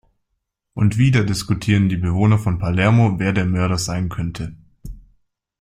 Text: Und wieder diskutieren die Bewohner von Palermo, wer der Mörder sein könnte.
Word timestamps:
Und 0.73 0.97
wieder 0.97 1.23
diskutieren 1.23 1.87
die 1.87 1.95
Bewohner 1.95 2.39
von 2.39 2.57
Palermo, 2.57 3.19
wer 3.19 3.33
der 3.33 3.45
Mörder 3.45 3.77
sein 3.77 4.09
könnte. 4.09 4.55